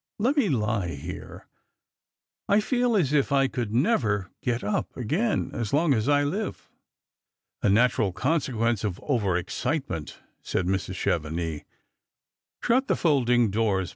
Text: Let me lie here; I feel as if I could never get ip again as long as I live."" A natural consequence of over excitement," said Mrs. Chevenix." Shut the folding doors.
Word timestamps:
Let 0.17 0.35
me 0.35 0.49
lie 0.49 0.95
here; 0.95 1.45
I 2.49 2.59
feel 2.59 2.95
as 2.95 3.13
if 3.13 3.31
I 3.31 3.47
could 3.47 3.71
never 3.71 4.31
get 4.41 4.63
ip 4.63 4.97
again 4.97 5.51
as 5.53 5.73
long 5.73 5.93
as 5.93 6.09
I 6.09 6.23
live."" 6.23 6.71
A 7.61 7.69
natural 7.69 8.11
consequence 8.11 8.83
of 8.83 8.99
over 9.03 9.37
excitement," 9.37 10.17
said 10.41 10.65
Mrs. 10.65 10.95
Chevenix." 10.95 11.65
Shut 12.63 12.87
the 12.87 12.95
folding 12.95 13.51
doors. 13.51 13.89